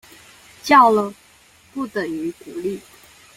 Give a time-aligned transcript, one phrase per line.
[0.63, 1.13] 教了，
[1.75, 2.79] 不等於鼓勵